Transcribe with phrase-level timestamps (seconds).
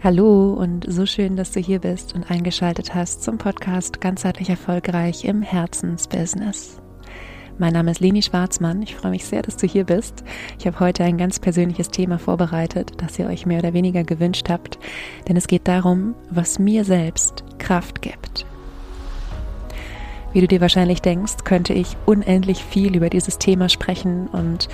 [0.00, 5.24] Hallo und so schön, dass du hier bist und eingeschaltet hast zum Podcast Ganzheitlich Erfolgreich
[5.24, 6.80] im Herzensbusiness.
[7.58, 8.80] Mein Name ist Leni Schwarzmann.
[8.82, 10.22] Ich freue mich sehr, dass du hier bist.
[10.56, 14.48] Ich habe heute ein ganz persönliches Thema vorbereitet, das ihr euch mehr oder weniger gewünscht
[14.48, 14.78] habt,
[15.26, 18.46] denn es geht darum, was mir selbst Kraft gibt.
[20.32, 24.68] Wie du dir wahrscheinlich denkst, könnte ich unendlich viel über dieses Thema sprechen und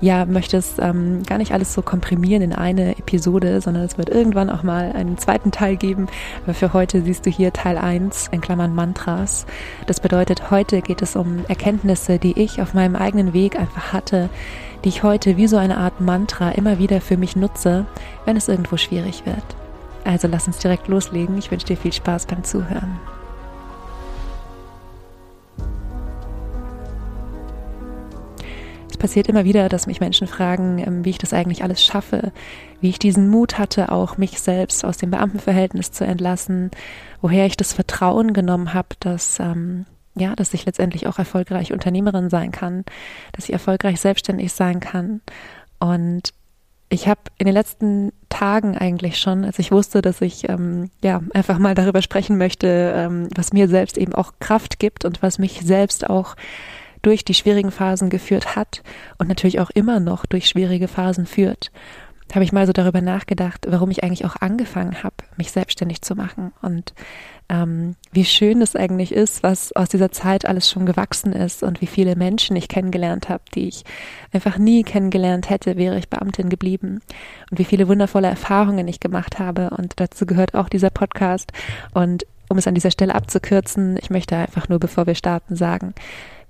[0.00, 4.08] ja, möchte es ähm, gar nicht alles so komprimieren in eine Episode, sondern es wird
[4.08, 6.06] irgendwann auch mal einen zweiten Teil geben.
[6.44, 9.46] Aber für heute siehst du hier Teil 1 in Klammern Mantras.
[9.86, 14.28] Das bedeutet, heute geht es um Erkenntnisse, die ich auf meinem eigenen Weg einfach hatte,
[14.84, 17.84] die ich heute wie so eine Art Mantra immer wieder für mich nutze,
[18.24, 19.56] wenn es irgendwo schwierig wird.
[20.04, 21.36] Also lass uns direkt loslegen.
[21.38, 22.98] Ich wünsche dir viel Spaß beim Zuhören.
[28.98, 32.32] Passiert immer wieder, dass mich Menschen fragen, ähm, wie ich das eigentlich alles schaffe,
[32.80, 36.70] wie ich diesen Mut hatte, auch mich selbst aus dem Beamtenverhältnis zu entlassen,
[37.20, 39.86] woher ich das Vertrauen genommen habe, dass ähm,
[40.20, 42.84] ja, dass ich letztendlich auch erfolgreich Unternehmerin sein kann,
[43.32, 45.20] dass ich erfolgreich selbstständig sein kann.
[45.78, 46.32] Und
[46.90, 51.20] ich habe in den letzten Tagen eigentlich schon, als ich wusste, dass ich ähm, ja
[51.34, 55.38] einfach mal darüber sprechen möchte, ähm, was mir selbst eben auch Kraft gibt und was
[55.38, 56.34] mich selbst auch
[57.02, 58.82] durch die schwierigen Phasen geführt hat
[59.18, 61.70] und natürlich auch immer noch durch schwierige Phasen führt,
[62.34, 66.14] habe ich mal so darüber nachgedacht, warum ich eigentlich auch angefangen habe, mich selbstständig zu
[66.14, 66.92] machen und
[67.48, 71.80] ähm, wie schön es eigentlich ist, was aus dieser Zeit alles schon gewachsen ist und
[71.80, 73.84] wie viele Menschen ich kennengelernt habe, die ich
[74.32, 77.00] einfach nie kennengelernt hätte, wäre ich Beamtin geblieben
[77.50, 79.70] und wie viele wundervolle Erfahrungen ich gemacht habe.
[79.70, 81.52] Und dazu gehört auch dieser Podcast.
[81.94, 85.94] Und um es an dieser Stelle abzukürzen, ich möchte einfach nur, bevor wir starten, sagen,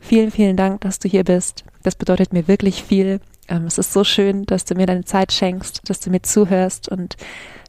[0.00, 1.64] Vielen, vielen Dank, dass du hier bist.
[1.82, 3.20] Das bedeutet mir wirklich viel.
[3.48, 6.88] Ähm, es ist so schön, dass du mir deine Zeit schenkst, dass du mir zuhörst
[6.88, 7.16] und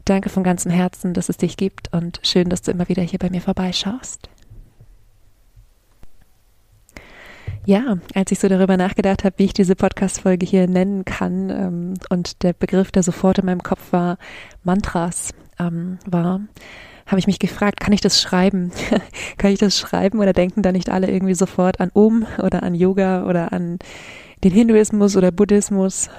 [0.05, 3.19] danke von ganzem Herzen, dass es dich gibt und schön, dass du immer wieder hier
[3.19, 4.29] bei mir vorbeischaust.
[7.65, 11.93] Ja, als ich so darüber nachgedacht habe, wie ich diese Podcast-Folge hier nennen kann, ähm,
[12.09, 14.17] und der Begriff, der sofort in meinem Kopf war,
[14.63, 16.41] Mantras ähm, war,
[17.09, 18.71] habe ich mich gefragt, kann ich das schreiben?
[19.37, 22.75] kann ich das schreiben oder denken da nicht alle irgendwie sofort an Om oder an
[22.75, 23.79] Yoga oder an
[24.43, 26.09] den Hinduismus oder Buddhismus?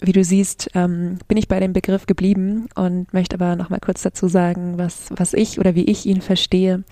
[0.00, 3.78] Wie du siehst, ähm, bin ich bei dem Begriff geblieben und möchte aber noch mal
[3.78, 6.82] kurz dazu sagen, was, was ich oder wie ich ihn verstehe.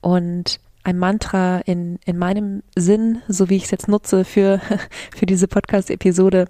[0.00, 4.62] Und ein Mantra in, in meinem Sinn, so wie ich es jetzt nutze für,
[5.14, 6.46] für diese Podcast-Episode,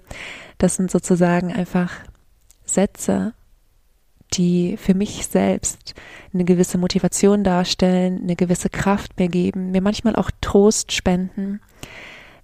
[0.57, 1.91] das sind sozusagen einfach
[2.63, 3.33] Sätze,
[4.33, 5.95] die für mich selbst
[6.33, 11.61] eine gewisse Motivation darstellen, eine gewisse Kraft mir geben, mir manchmal auch Trost spenden.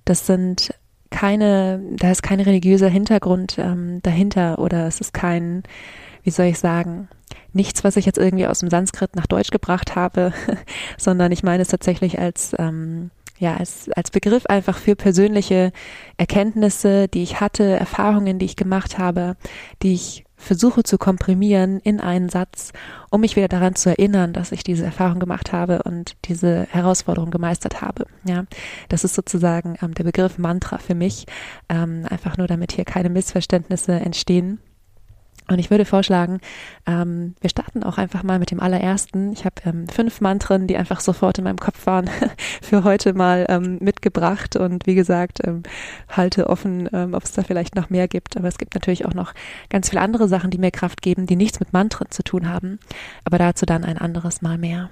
[0.03, 0.73] Das sind
[1.09, 5.63] keine, da ist kein religiöser Hintergrund ähm, dahinter oder es ist kein,
[6.23, 7.07] wie soll ich sagen,
[7.53, 10.33] nichts, was ich jetzt irgendwie aus dem Sanskrit nach Deutsch gebracht habe,
[10.97, 15.71] sondern ich meine es tatsächlich als ähm, ja, als, als Begriff einfach für persönliche
[16.17, 19.35] Erkenntnisse, die ich hatte, Erfahrungen, die ich gemacht habe,
[19.83, 22.71] die ich versuche zu komprimieren in einen Satz,
[23.09, 27.31] um mich wieder daran zu erinnern, dass ich diese Erfahrung gemacht habe und diese Herausforderung
[27.31, 28.05] gemeistert habe.
[28.23, 28.45] Ja,
[28.89, 31.25] das ist sozusagen ähm, der Begriff Mantra für mich,
[31.69, 34.59] ähm, einfach nur damit hier keine Missverständnisse entstehen.
[35.47, 36.39] Und ich würde vorschlagen,
[36.87, 39.31] ähm, wir starten auch einfach mal mit dem allerersten.
[39.31, 42.09] Ich habe ähm, fünf Mantren, die einfach sofort in meinem Kopf waren,
[42.63, 44.55] für heute mal ähm, mitgebracht.
[44.55, 45.61] Und wie gesagt, ähm,
[46.09, 48.37] halte offen, ähm, ob es da vielleicht noch mehr gibt.
[48.37, 49.33] Aber es gibt natürlich auch noch
[49.69, 52.79] ganz viele andere Sachen, die mir Kraft geben, die nichts mit Mantren zu tun haben.
[53.23, 54.89] Aber dazu dann ein anderes Mal mehr.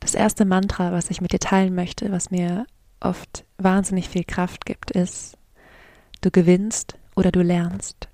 [0.00, 2.66] Das erste Mantra, was ich mit dir teilen möchte, was mir
[3.00, 5.38] oft wahnsinnig viel Kraft gibt, ist,
[6.20, 8.08] du gewinnst oder du lernst.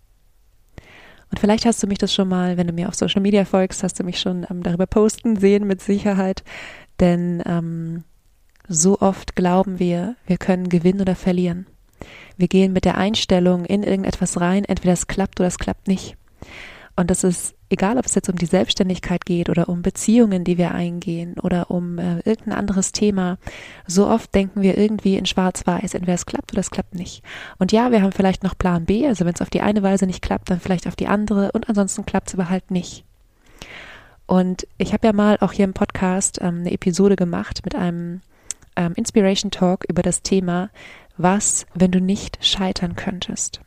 [1.31, 3.83] Und vielleicht hast du mich das schon mal, wenn du mir auf Social Media folgst,
[3.83, 6.43] hast du mich schon ähm, darüber posten sehen, mit Sicherheit.
[6.99, 8.05] Denn ähm,
[8.69, 11.67] so oft glauben wir, wir können gewinnen oder verlieren.
[12.37, 16.17] Wir gehen mit der Einstellung in irgendetwas rein, entweder es klappt oder es klappt nicht.
[16.97, 20.59] Und das ist egal, ob es jetzt um die Selbstständigkeit geht oder um Beziehungen, die
[20.59, 23.39] wir eingehen oder um äh, irgendein anderes Thema,
[23.87, 27.23] so oft denken wir irgendwie in Schwarz-Weiß, entweder es klappt oder es klappt nicht.
[27.59, 30.07] Und ja, wir haben vielleicht noch Plan B, also wenn es auf die eine Weise
[30.07, 33.05] nicht klappt, dann vielleicht auf die andere und ansonsten klappt es aber halt nicht.
[34.27, 38.21] Und ich habe ja mal auch hier im Podcast ähm, eine Episode gemacht mit einem
[38.77, 40.71] ähm, Inspiration Talk über das Thema,
[41.17, 43.61] was, wenn du nicht scheitern könntest.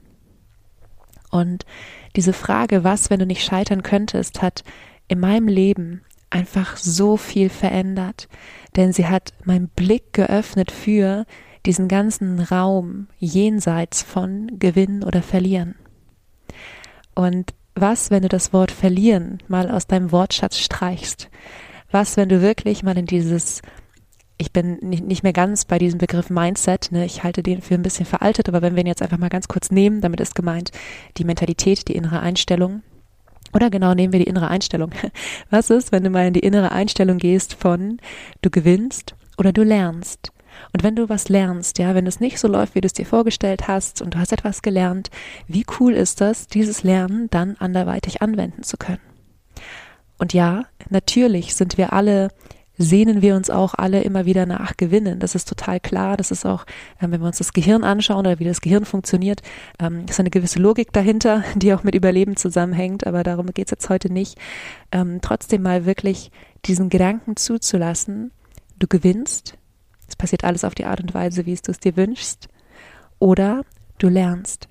[1.34, 1.66] Und
[2.16, 4.64] diese Frage, was, wenn du nicht scheitern könntest, hat
[5.08, 8.28] in meinem Leben einfach so viel verändert,
[8.76, 11.26] denn sie hat meinen Blick geöffnet für
[11.66, 15.74] diesen ganzen Raum jenseits von Gewinnen oder Verlieren.
[17.16, 21.32] Und was, wenn du das Wort verlieren mal aus deinem Wortschatz streichst?
[21.90, 23.64] Was, wenn du wirklich mal in dieses
[24.44, 27.06] ich bin nicht mehr ganz bei diesem Begriff Mindset, ne?
[27.06, 29.48] ich halte den für ein bisschen veraltet, aber wenn wir ihn jetzt einfach mal ganz
[29.48, 30.72] kurz nehmen, damit ist gemeint
[31.18, 32.84] die Mentalität, die innere Einstellung.
[33.54, 34.92] Oder genau nehmen wir die innere Einstellung.
[35.50, 38.00] Was ist, wenn du mal in die innere Einstellung gehst von
[38.42, 40.34] du gewinnst oder du lernst?
[40.74, 43.07] Und wenn du was lernst, ja, wenn es nicht so läuft, wie du es dir
[43.07, 45.10] vorgestellt hast und du hast etwas gelernt,
[45.48, 49.01] wie cool ist das, dieses Lernen dann anderweitig anwenden zu können?
[50.19, 52.30] Und ja, natürlich sind wir alle
[52.78, 55.20] sehnen wir uns auch alle immer wieder nach Gewinnen.
[55.20, 56.18] Das ist total klar.
[56.18, 56.66] Das ist auch,
[57.02, 59.42] ähm, wenn wir uns das Gehirn anschauen oder wie das Gehirn funktioniert,
[59.80, 63.06] ähm, ist eine gewisse Logik dahinter, die auch mit Überleben zusammenhängt.
[63.06, 64.38] Aber darum geht es jetzt heute nicht.
[64.92, 66.31] Ähm, trotzdem mal wirklich
[66.66, 68.31] diesen Gedanken zuzulassen,
[68.80, 69.58] du gewinnst.
[70.08, 72.48] Es passiert alles auf die Art und Weise, wie es du es dir wünschst.
[73.20, 73.64] Oder
[74.00, 74.68] du lernst.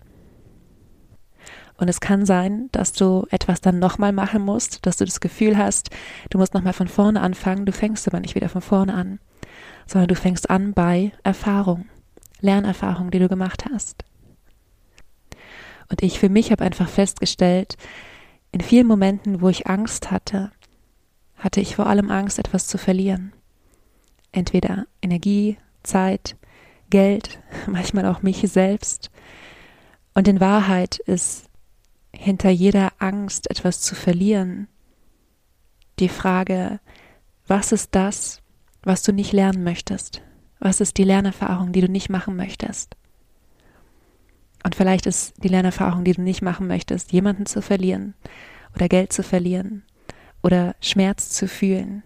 [1.82, 5.58] Und es kann sein, dass du etwas dann nochmal machen musst, dass du das Gefühl
[5.58, 5.90] hast,
[6.30, 9.18] du musst nochmal von vorne anfangen, du fängst aber nicht wieder von vorne an,
[9.88, 11.86] sondern du fängst an bei Erfahrung,
[12.40, 14.04] Lernerfahrung, die du gemacht hast.
[15.90, 17.74] Und ich für mich habe einfach festgestellt,
[18.52, 20.52] in vielen Momenten, wo ich Angst hatte,
[21.36, 23.32] hatte ich vor allem Angst, etwas zu verlieren.
[24.30, 26.36] Entweder Energie, Zeit,
[26.90, 29.10] Geld, manchmal auch mich selbst.
[30.14, 31.48] Und in Wahrheit ist
[32.14, 34.68] hinter jeder Angst, etwas zu verlieren,
[35.98, 36.80] die Frage,
[37.46, 38.42] was ist das,
[38.82, 40.22] was du nicht lernen möchtest?
[40.58, 42.96] Was ist die Lernerfahrung, die du nicht machen möchtest?
[44.64, 48.14] Und vielleicht ist die Lernerfahrung, die du nicht machen möchtest, jemanden zu verlieren
[48.74, 49.84] oder Geld zu verlieren
[50.42, 52.02] oder Schmerz zu fühlen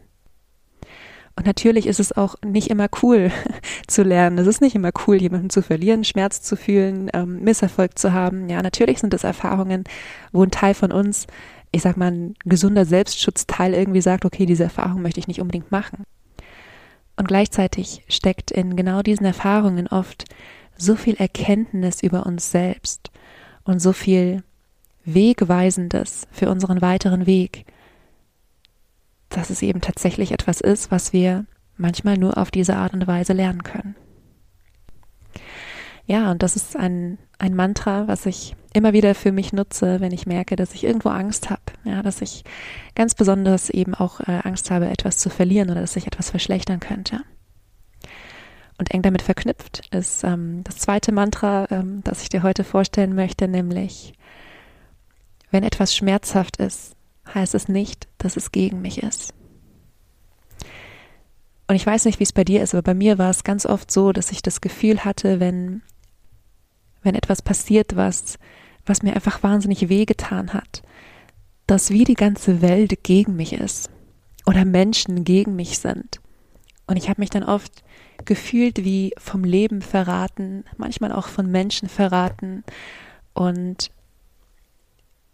[1.36, 3.30] und natürlich ist es auch nicht immer cool
[3.86, 4.38] zu lernen.
[4.38, 8.48] Es ist nicht immer cool, jemanden zu verlieren, Schmerz zu fühlen, ähm, Misserfolg zu haben.
[8.48, 9.84] Ja, natürlich sind es Erfahrungen,
[10.32, 11.26] wo ein Teil von uns,
[11.72, 15.70] ich sag mal, ein gesunder Selbstschutzteil irgendwie sagt, okay, diese Erfahrung möchte ich nicht unbedingt
[15.70, 16.04] machen.
[17.16, 20.24] Und gleichzeitig steckt in genau diesen Erfahrungen oft
[20.78, 23.10] so viel Erkenntnis über uns selbst
[23.64, 24.42] und so viel
[25.04, 27.66] Wegweisendes für unseren weiteren Weg,
[29.36, 31.44] dass es eben tatsächlich etwas ist, was wir
[31.76, 33.94] manchmal nur auf diese Art und Weise lernen können.
[36.06, 40.12] Ja, und das ist ein, ein Mantra, was ich immer wieder für mich nutze, wenn
[40.12, 41.60] ich merke, dass ich irgendwo Angst habe.
[41.84, 42.44] Ja, dass ich
[42.94, 46.80] ganz besonders eben auch äh, Angst habe, etwas zu verlieren oder dass sich etwas verschlechtern
[46.80, 47.20] könnte.
[48.78, 53.14] Und eng damit verknüpft ist ähm, das zweite Mantra, ähm, das ich dir heute vorstellen
[53.14, 54.14] möchte, nämlich,
[55.50, 56.95] wenn etwas schmerzhaft ist,
[57.34, 59.34] heißt es nicht, dass es gegen mich ist.
[61.68, 63.66] Und ich weiß nicht, wie es bei dir ist, aber bei mir war es ganz
[63.66, 65.82] oft so, dass ich das Gefühl hatte, wenn,
[67.02, 68.38] wenn etwas passiert, was,
[68.84, 70.82] was mir einfach wahnsinnig wehgetan hat,
[71.66, 73.90] dass wie die ganze Welt gegen mich ist
[74.46, 76.20] oder Menschen gegen mich sind.
[76.86, 77.82] Und ich habe mich dann oft
[78.24, 82.62] gefühlt wie vom Leben verraten, manchmal auch von Menschen verraten
[83.34, 83.90] und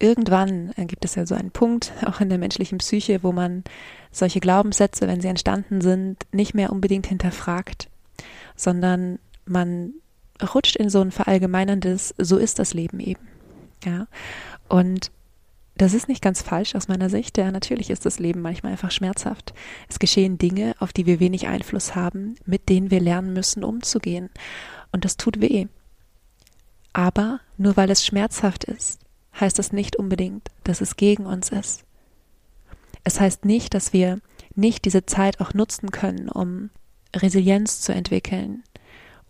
[0.03, 3.65] irgendwann äh, gibt es ja so einen Punkt, auch in der menschlichen Psyche, wo man
[4.11, 7.89] solche Glaubenssätze, wenn sie entstanden sind, nicht mehr unbedingt hinterfragt,
[8.57, 9.95] sondern man
[10.55, 13.27] rutscht in so ein verallgemeinerndes, so ist das Leben eben.
[13.85, 14.07] Ja.
[14.69, 15.11] Und
[15.77, 17.39] das ist nicht ganz falsch aus meiner Sicht.
[17.39, 19.55] Ja, natürlich ist das Leben manchmal einfach schmerzhaft.
[19.89, 24.29] Es geschehen Dinge, auf die wir wenig Einfluss haben, mit denen wir lernen müssen, umzugehen.
[24.93, 25.67] Und das tut weh.
[26.93, 29.01] Aber nur weil es schmerzhaft ist,
[29.41, 31.85] heißt das nicht unbedingt, dass es gegen uns ist.
[33.05, 34.21] Es heißt nicht, dass wir
[34.55, 36.71] nicht diese Zeit auch nutzen können, um
[37.15, 38.63] Resilienz zu entwickeln,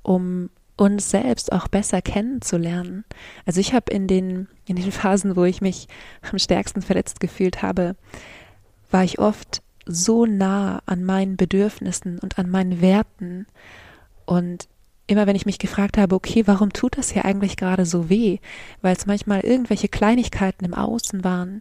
[0.03, 3.05] um uns selbst auch besser kennenzulernen.
[3.47, 5.89] Also ich habe in den in den Phasen, wo ich mich
[6.31, 7.97] am stärksten verletzt gefühlt habe,
[8.91, 13.47] war ich oft so nah an meinen Bedürfnissen und an meinen Werten
[14.25, 14.69] und
[15.07, 18.39] immer wenn ich mich gefragt habe, okay, warum tut das hier eigentlich gerade so weh?
[18.81, 21.61] Weil es manchmal irgendwelche Kleinigkeiten im Außen waren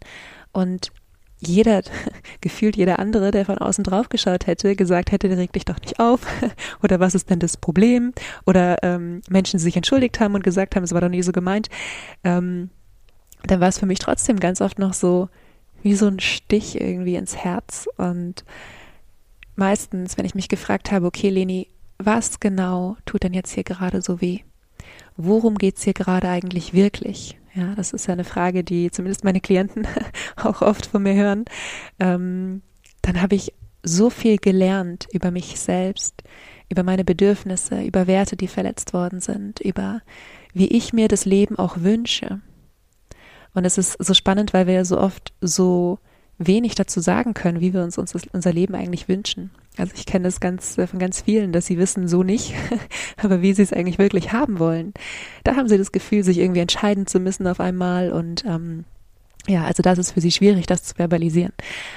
[0.52, 0.92] und
[1.40, 1.82] jeder,
[2.42, 6.00] gefühlt jeder andere, der von außen drauf geschaut hätte, gesagt hätte, reg dich doch nicht
[6.00, 6.22] auf.
[6.84, 8.14] Oder was ist denn das Problem?
[8.46, 11.32] Oder ähm, Menschen, die sich entschuldigt haben und gesagt haben, es war doch nie so
[11.32, 11.70] gemeint.
[12.24, 12.70] Ähm,
[13.44, 15.30] dann war es für mich trotzdem ganz oft noch so
[15.82, 17.88] wie so ein Stich irgendwie ins Herz.
[17.98, 18.46] Und
[19.56, 21.68] meistens, wenn ich mich gefragt habe, okay, Leni,
[22.06, 24.40] was genau tut denn jetzt hier gerade so weh?
[25.18, 27.38] Worum geht's hier gerade eigentlich wirklich?
[27.54, 29.88] Ja, das ist ja eine Frage, die zumindest meine Klienten
[30.38, 31.46] auch oft von mir hören.
[32.00, 32.62] Ähm,
[33.02, 33.54] dann habe ich
[33.84, 36.24] so viel gelernt über mich selbst,
[36.70, 40.02] über meine Bedürfnisse, über Werte, die verletzt worden sind, über
[40.54, 42.42] wie ich mir das Leben auch wünsche.
[43.54, 46.00] Und es ist so spannend, weil wir ja so oft so
[46.48, 49.52] wenig dazu sagen können, wie wir uns, uns unser Leben eigentlich wünschen.
[49.78, 52.54] Also ich kenne das ganz von ganz vielen, dass sie wissen so nicht,
[53.18, 54.94] aber wie sie es eigentlich wirklich haben wollen.
[55.44, 58.86] Da haben sie das Gefühl, sich irgendwie entscheiden zu müssen auf einmal und ähm,
[59.48, 61.54] ja, also das ist für sie schwierig, das zu verbalisieren.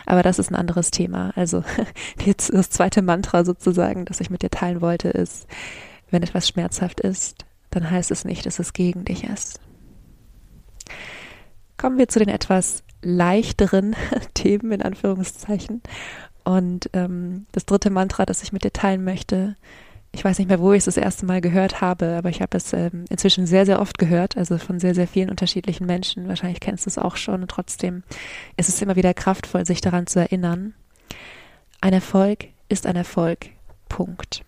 [0.07, 1.33] Aber das ist ein anderes Thema.
[1.37, 1.63] Also
[2.25, 5.47] jetzt das zweite Mantra sozusagen, das ich mit dir teilen wollte, ist,
[6.11, 9.61] wenn etwas schmerzhaft ist, dann heißt es nicht, dass es gegen dich ist.
[11.77, 13.95] Kommen wir zu den etwas leichteren
[14.35, 15.83] Themen in Anführungszeichen.
[16.45, 19.57] Und ähm, das dritte Mantra, das ich mit dir teilen möchte,
[20.15, 22.57] ich weiß nicht mehr, wo ich es das erste Mal gehört habe, aber ich habe
[22.57, 26.29] es ähm, inzwischen sehr, sehr oft gehört, also von sehr, sehr vielen unterschiedlichen Menschen.
[26.29, 28.05] Wahrscheinlich kennst du es auch schon und trotzdem
[28.57, 30.75] ist es immer wieder kraftvoll, sich daran zu erinnern.
[31.81, 33.47] Ein Erfolg ist ein Erfolg.
[33.89, 34.45] Punkt.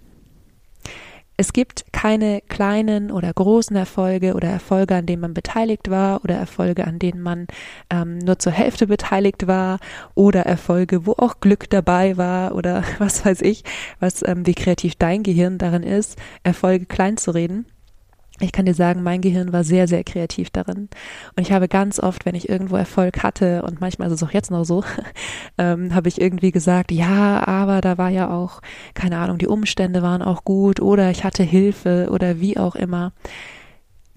[1.38, 6.34] Es gibt keine kleinen oder großen Erfolge oder Erfolge, an denen man beteiligt war oder
[6.34, 7.46] Erfolge, an denen man
[7.90, 9.78] ähm, nur zur Hälfte beteiligt war
[10.14, 13.64] oder Erfolge, wo auch Glück dabei war oder was weiß ich,
[14.00, 17.66] was ähm, wie kreativ dein Gehirn darin ist, Erfolge klein zu reden.
[18.40, 20.88] Ich kann dir sagen, mein Gehirn war sehr, sehr kreativ darin.
[21.36, 24.32] Und ich habe ganz oft, wenn ich irgendwo Erfolg hatte, und manchmal ist es auch
[24.32, 24.84] jetzt noch so,
[25.58, 28.60] ähm, habe ich irgendwie gesagt, ja, aber da war ja auch,
[28.94, 33.12] keine Ahnung, die Umstände waren auch gut oder ich hatte Hilfe oder wie auch immer.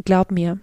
[0.04, 0.60] Glaub mir,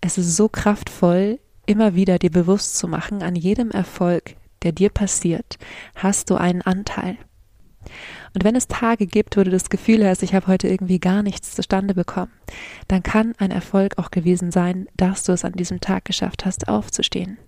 [0.00, 4.90] es ist so kraftvoll, immer wieder dir bewusst zu machen, an jedem Erfolg, der dir
[4.90, 5.58] passiert,
[5.94, 7.16] hast du einen Anteil.
[8.34, 11.22] Und wenn es Tage gibt, wo du das Gefühl hast, ich habe heute irgendwie gar
[11.22, 12.32] nichts zustande bekommen,
[12.88, 16.68] dann kann ein Erfolg auch gewesen sein, dass du es an diesem Tag geschafft hast,
[16.68, 17.38] aufzustehen.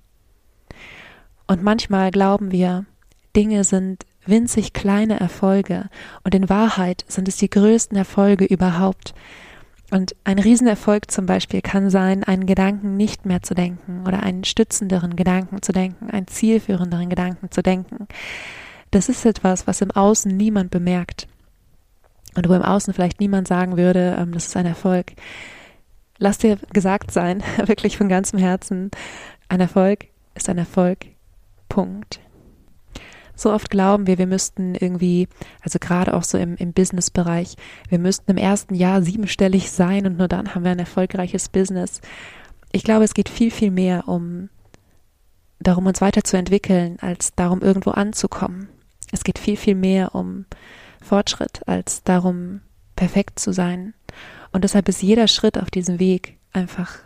[1.47, 2.87] Und manchmal glauben wir,
[3.37, 5.89] Dinge sind winzig kleine Erfolge
[6.25, 9.15] und in Wahrheit sind es die größten Erfolge überhaupt.
[9.91, 14.45] Und ein Riesenerfolg zum Beispiel kann sein, einen Gedanken nicht mehr zu denken oder einen
[14.45, 18.09] stützenderen Gedanken zu denken, einen zielführenderen Gedanken zu denken
[18.93, 21.27] das ist etwas, was im Außen niemand bemerkt.
[22.37, 25.13] Und wo im Außen vielleicht niemand sagen würde, ähm, das ist ein Erfolg.
[26.19, 28.91] Lass dir gesagt sein, wirklich von ganzem Herzen,
[29.49, 31.07] ein Erfolg ist ein Erfolg.
[31.69, 32.21] Punkt.
[33.35, 35.27] So oft glauben wir, wir müssten irgendwie,
[35.63, 37.57] also gerade auch so im, im Business-Bereich,
[37.89, 42.03] wir müssten im ersten Jahr siebenstellig sein und nur dann haben wir ein erfolgreiches Business.
[42.73, 44.51] Ich glaube, es geht viel, viel mehr um
[45.61, 48.69] darum, uns weiterzuentwickeln, als darum, irgendwo anzukommen.
[49.13, 50.47] Es geht viel, viel mehr um
[51.01, 52.61] Fortschritt als darum,
[52.97, 53.95] perfekt zu sein.
[54.51, 56.99] Und deshalb ist jeder Schritt auf diesem Weg einfach,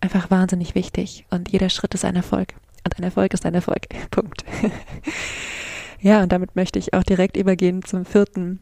[0.00, 1.26] einfach wahnsinnig wichtig.
[1.30, 2.54] Und jeder Schritt ist ein Erfolg.
[2.84, 3.88] Und ein Erfolg ist ein Erfolg.
[4.10, 4.44] Punkt.
[6.00, 8.60] ja, und damit möchte ich auch direkt übergehen zum vierten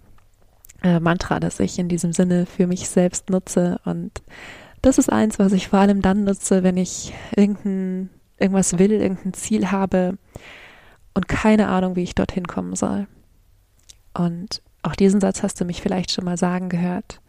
[0.83, 3.81] äh, Mantra, das ich in diesem Sinne für mich selbst nutze.
[3.85, 4.23] Und
[4.83, 9.35] das ist eins, was ich vor allem dann nutze, wenn ich irgendein, irgendwas will, irgendein
[9.35, 10.19] Ziel habe,
[11.15, 13.07] und keine Ahnung, wie ich dorthin kommen soll.
[14.15, 17.21] Und auch diesen Satz hast du mich vielleicht schon mal sagen gehört.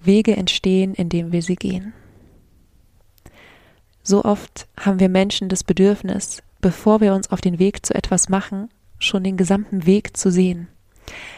[0.00, 1.92] Wege entstehen, indem wir sie gehen.
[4.02, 8.28] So oft haben wir Menschen das Bedürfnis, bevor wir uns auf den Weg zu etwas
[8.28, 10.68] machen, schon den gesamten Weg zu sehen.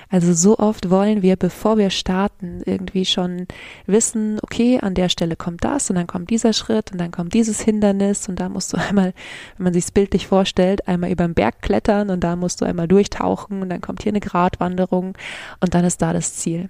[0.08, 3.46] Also so oft wollen wir, bevor wir starten, irgendwie schon
[3.86, 7.34] wissen, okay, an der Stelle kommt das und dann kommt dieser Schritt und dann kommt
[7.34, 9.12] dieses Hindernis und da musst du einmal,
[9.56, 12.88] wenn man sich bildlich vorstellt, einmal über den Berg klettern und da musst du einmal
[12.88, 15.16] durchtauchen und dann kommt hier eine Gratwanderung
[15.60, 16.68] und dann ist da das Ziel.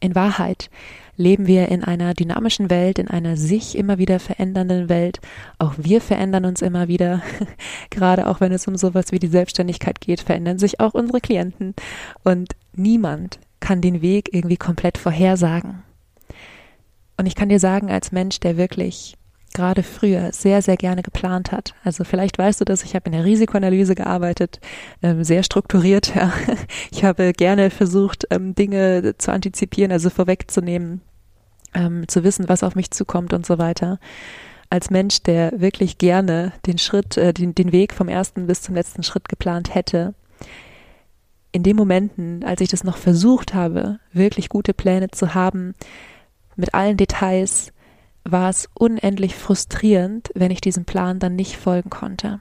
[0.00, 0.70] In Wahrheit
[1.16, 5.20] leben wir in einer dynamischen Welt, in einer sich immer wieder verändernden Welt.
[5.58, 7.22] Auch wir verändern uns immer wieder.
[7.90, 11.74] Gerade auch wenn es um sowas wie die Selbstständigkeit geht, verändern sich auch unsere Klienten.
[12.22, 15.82] Und niemand kann den Weg irgendwie komplett vorhersagen.
[17.16, 19.16] Und ich kann dir sagen, als Mensch, der wirklich
[19.56, 21.74] gerade früher sehr, sehr gerne geplant hat.
[21.82, 24.60] Also vielleicht weißt du das, ich habe in der Risikoanalyse gearbeitet,
[25.02, 26.12] ähm, sehr strukturiert.
[26.16, 26.32] Ja.
[26.90, 31.00] Ich habe gerne versucht, ähm, Dinge zu antizipieren, also vorwegzunehmen,
[31.74, 33.98] ähm, zu wissen, was auf mich zukommt und so weiter.
[34.70, 38.74] Als Mensch, der wirklich gerne den Schritt, äh, den, den Weg vom ersten bis zum
[38.74, 40.14] letzten Schritt geplant hätte,
[41.52, 45.74] in den Momenten, als ich das noch versucht habe, wirklich gute Pläne zu haben,
[46.56, 47.72] mit allen Details,
[48.30, 52.40] war es unendlich frustrierend, wenn ich diesem Plan dann nicht folgen konnte.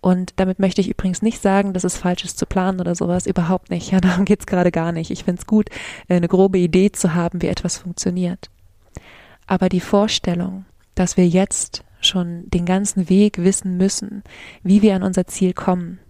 [0.00, 3.26] Und damit möchte ich übrigens nicht sagen, dass es falsch ist zu planen oder sowas.
[3.26, 3.90] Überhaupt nicht.
[3.92, 5.10] Ja, darum geht's gerade gar nicht.
[5.10, 5.70] Ich finde es gut,
[6.08, 8.50] eine grobe Idee zu haben, wie etwas funktioniert.
[9.46, 14.22] Aber die Vorstellung, dass wir jetzt schon den ganzen Weg wissen müssen,
[14.62, 16.00] wie wir an unser Ziel kommen,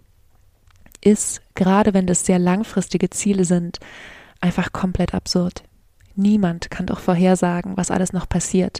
[1.01, 3.79] ist, gerade wenn das sehr langfristige Ziele sind,
[4.41, 5.63] einfach komplett absurd.
[6.15, 8.79] Niemand kann doch vorhersagen, was alles noch passiert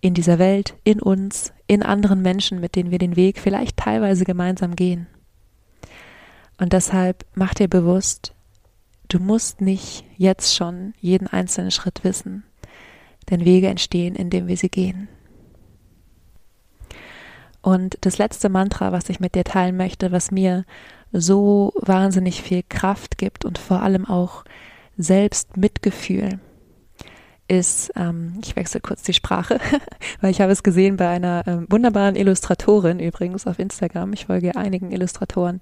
[0.00, 4.24] in dieser Welt, in uns, in anderen Menschen, mit denen wir den Weg vielleicht teilweise
[4.24, 5.06] gemeinsam gehen.
[6.58, 8.34] Und deshalb mach dir bewusst,
[9.08, 12.44] du musst nicht jetzt schon jeden einzelnen Schritt wissen,
[13.30, 15.08] denn Wege entstehen, indem wir sie gehen.
[17.62, 20.66] Und das letzte Mantra, was ich mit dir teilen möchte, was mir
[21.12, 24.44] so wahnsinnig viel Kraft gibt und vor allem auch
[24.98, 26.40] Selbstmitgefühl,
[27.48, 29.58] ist, ähm, ich wechsle kurz die Sprache,
[30.20, 34.12] weil ich habe es gesehen bei einer ähm, wunderbaren Illustratorin übrigens auf Instagram.
[34.12, 35.60] Ich folge einigen Illustratoren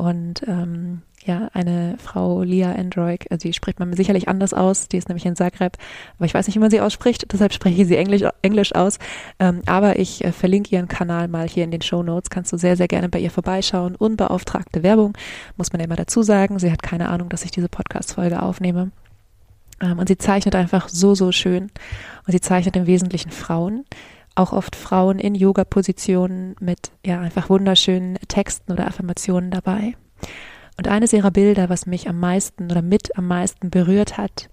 [0.00, 4.96] und ähm, ja, eine Frau Lia Android, also die spricht man sicherlich anders aus, die
[4.96, 5.76] ist nämlich in Zagreb,
[6.16, 8.98] aber ich weiß nicht, wie man sie ausspricht, deshalb spreche ich sie Englisch, Englisch aus.
[9.38, 12.56] Ähm, aber ich äh, verlinke ihren Kanal mal hier in den Show Notes, kannst du
[12.56, 13.94] sehr, sehr gerne bei ihr vorbeischauen.
[13.94, 15.12] Unbeauftragte Werbung,
[15.58, 16.58] muss man ja immer dazu sagen.
[16.58, 18.90] Sie hat keine Ahnung, dass ich diese Podcast-Folge aufnehme.
[19.80, 21.70] Ähm, und sie zeichnet einfach so, so schön.
[22.26, 23.84] Und sie zeichnet im Wesentlichen Frauen
[24.34, 29.96] auch oft Frauen in Yoga-Positionen mit ja einfach wunderschönen Texten oder Affirmationen dabei.
[30.76, 34.48] Und eines ihrer Bilder, was mich am meisten oder mit am meisten berührt hat,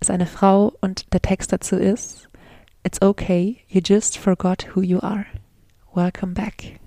[0.00, 2.28] ist eine Frau und der Text dazu ist
[2.84, 5.26] It's okay, you just forgot who you are.
[5.94, 6.80] Welcome back.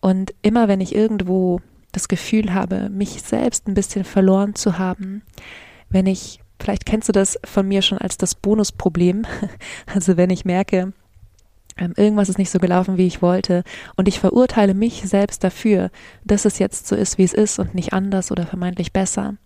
[0.00, 1.60] Und immer wenn ich irgendwo
[1.92, 5.22] das Gefühl habe, mich selbst ein bisschen verloren zu haben,
[5.94, 9.24] wenn ich, vielleicht kennst du das von mir schon als das Bonusproblem,
[9.94, 10.92] also wenn ich merke,
[11.76, 13.64] ähm, irgendwas ist nicht so gelaufen, wie ich wollte,
[13.96, 15.90] und ich verurteile mich selbst dafür,
[16.24, 19.36] dass es jetzt so ist, wie es ist und nicht anders oder vermeintlich besser.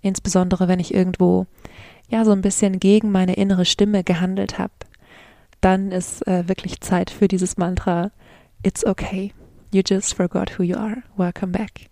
[0.00, 1.46] Insbesondere wenn ich irgendwo
[2.08, 4.72] ja so ein bisschen gegen meine innere Stimme gehandelt habe,
[5.60, 8.10] dann ist äh, wirklich Zeit für dieses Mantra
[8.62, 9.32] It's okay.
[9.72, 11.02] You just forgot who you are.
[11.16, 11.90] Welcome back.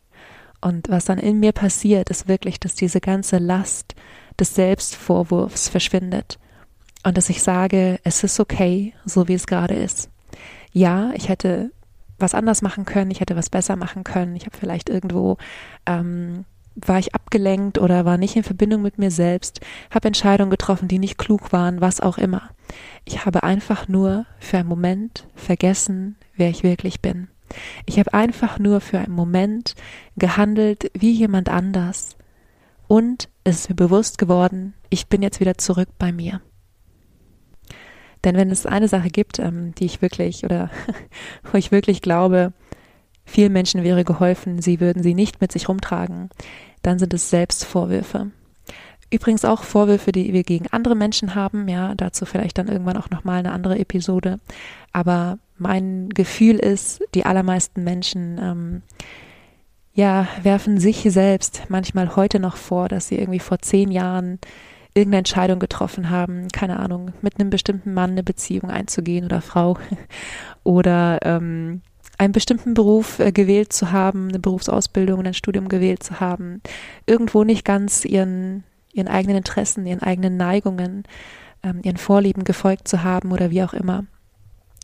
[0.66, 3.94] Und was dann in mir passiert, ist wirklich, dass diese ganze Last
[4.40, 6.40] des Selbstvorwurfs verschwindet
[7.04, 10.10] und dass ich sage, es ist okay, so wie es gerade ist.
[10.72, 11.70] Ja, ich hätte
[12.18, 15.36] was anders machen können, ich hätte was besser machen können, ich habe vielleicht irgendwo
[15.86, 19.60] ähm, war ich abgelenkt oder war nicht in Verbindung mit mir selbst,
[19.94, 22.50] habe Entscheidungen getroffen, die nicht klug waren, was auch immer.
[23.04, 27.28] Ich habe einfach nur für einen Moment vergessen, wer ich wirklich bin.
[27.84, 29.74] Ich habe einfach nur für einen Moment
[30.16, 32.16] gehandelt wie jemand anders
[32.88, 36.40] und es ist mir bewusst geworden, ich bin jetzt wieder zurück bei mir.
[38.24, 40.70] Denn wenn es eine Sache gibt, ähm, die ich wirklich oder
[41.44, 42.52] wo ich wirklich glaube,
[43.24, 46.30] vielen Menschen wäre geholfen, sie würden sie nicht mit sich rumtragen,
[46.82, 48.30] dann sind es Selbstvorwürfe.
[49.10, 53.10] Übrigens auch Vorwürfe, die wir gegen andere Menschen haben, ja, dazu vielleicht dann irgendwann auch
[53.10, 54.40] nochmal eine andere Episode.
[54.92, 58.82] Aber mein Gefühl ist, die allermeisten Menschen, ähm,
[59.94, 64.38] ja, werfen sich selbst manchmal heute noch vor, dass sie irgendwie vor zehn Jahren
[64.96, 69.78] irgendeine Entscheidung getroffen haben, keine Ahnung, mit einem bestimmten Mann eine Beziehung einzugehen oder Frau
[70.64, 71.82] oder ähm,
[72.18, 76.62] einen bestimmten Beruf äh, gewählt zu haben, eine Berufsausbildung und ein Studium gewählt zu haben,
[77.06, 78.64] irgendwo nicht ganz ihren,
[78.96, 81.04] ihren eigenen Interessen, ihren eigenen Neigungen,
[81.62, 84.04] ähm, ihren Vorlieben gefolgt zu haben oder wie auch immer.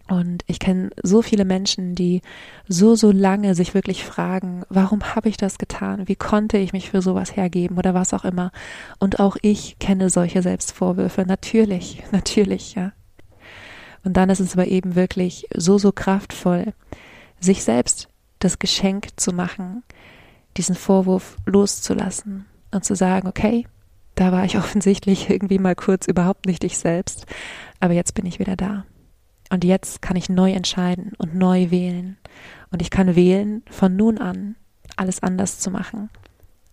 [0.09, 2.22] Und ich kenne so viele Menschen, die
[2.68, 6.09] so, so lange sich wirklich fragen, warum habe ich das getan?
[6.09, 8.51] Wie konnte ich mich für sowas hergeben oder was auch immer?
[8.98, 11.25] Und auch ich kenne solche Selbstvorwürfe.
[11.27, 12.92] Natürlich, natürlich, ja.
[14.05, 16.75] Und dann ist es aber eben wirklich so, so kraftvoll,
[17.38, 18.09] sich selbst
[18.40, 19.85] das Geschenk zu machen,
[20.57, 23.66] diesen Vorwurf loszulassen und zu sagen, okay,
[24.14, 27.27] da war ich offensichtlich irgendwie mal kurz überhaupt nicht ich selbst,
[27.81, 28.85] aber jetzt bin ich wieder da.
[29.51, 32.16] Und jetzt kann ich neu entscheiden und neu wählen.
[32.70, 34.57] Und ich kann wählen, von nun an
[34.96, 36.09] alles anders zu machen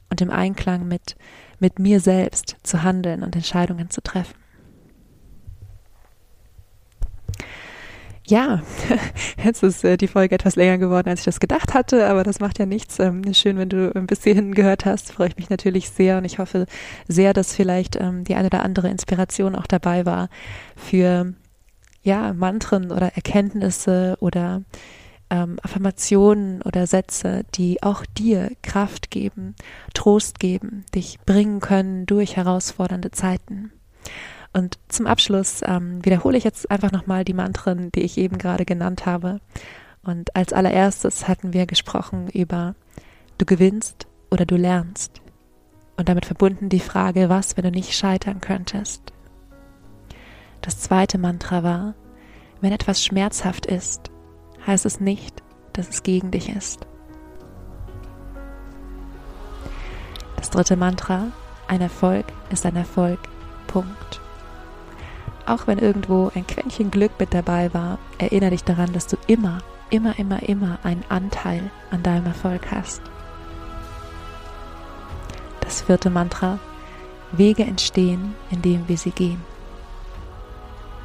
[0.10, 1.16] und im Einklang mit,
[1.60, 4.36] mit mir selbst zu handeln und Entscheidungen zu treffen.
[8.30, 8.62] Ja,
[9.44, 12.40] jetzt ist äh, die Folge etwas länger geworden, als ich das gedacht hatte, aber das
[12.40, 13.00] macht ja nichts.
[13.00, 16.38] Ähm, schön, wenn du ein bisschen gehört hast, freue ich mich natürlich sehr und ich
[16.38, 16.68] hoffe
[17.08, 20.30] sehr, dass vielleicht ähm, die eine oder andere Inspiration auch dabei war
[20.76, 21.34] für
[22.04, 24.62] ja, Mantren oder Erkenntnisse oder
[25.32, 29.56] ähm, Affirmationen oder Sätze, die auch dir Kraft geben,
[29.96, 33.72] Trost geben, dich bringen können durch herausfordernde Zeiten.
[34.54, 38.66] Und zum Abschluss ähm, wiederhole ich jetzt einfach nochmal die Mantren, die ich eben gerade
[38.66, 39.40] genannt habe.
[40.04, 42.76] Und als allererstes hatten wir gesprochen über
[43.38, 45.22] du gewinnst oder du lernst.
[45.98, 49.14] Und damit verbunden die Frage, was, wenn du nicht scheitern könntest.
[50.62, 51.96] Das zweite Mantra war,
[52.62, 54.10] wenn etwas schmerzhaft ist,
[54.66, 56.86] heißt es nicht, dass es gegen dich ist.
[60.36, 61.32] Das dritte Mantra,
[61.68, 63.20] ein Erfolg ist ein Erfolg.
[63.68, 64.22] Punkt.
[65.50, 69.64] Auch wenn irgendwo ein Quäntchen Glück mit dabei war, erinnere dich daran, dass du immer,
[69.90, 73.02] immer, immer, immer einen Anteil an deinem Erfolg hast.
[75.62, 76.60] Das vierte Mantra.
[77.32, 79.42] Wege entstehen, indem wir sie gehen.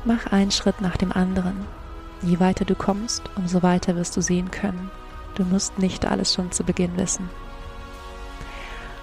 [0.04, 1.64] Mach einen Schritt nach dem anderen.
[2.20, 4.90] Je weiter du kommst, umso weiter wirst du sehen können.
[5.36, 7.30] Du musst nicht alles schon zu Beginn wissen.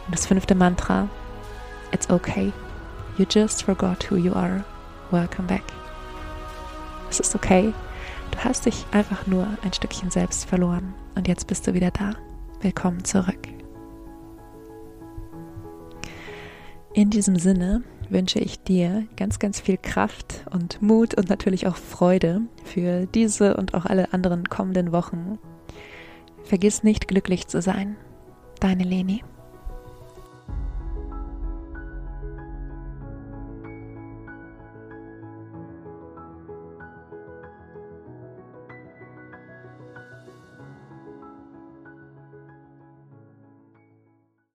[0.06, 1.08] Und das fünfte Mantra.
[1.91, 2.54] It's okay.
[3.17, 4.63] You just forgot who you are.
[5.12, 5.63] Welcome back.
[7.10, 7.74] Es ist okay.
[8.32, 12.13] Du hast dich einfach nur ein Stückchen selbst verloren und jetzt bist du wieder da.
[12.62, 13.50] Willkommen zurück.
[16.93, 21.76] In diesem Sinne wünsche ich dir ganz, ganz viel Kraft und Mut und natürlich auch
[21.76, 25.39] Freude für diese und auch alle anderen kommenden Wochen.
[26.45, 27.97] Vergiss nicht glücklich zu sein.
[28.62, 29.24] Deine Leni.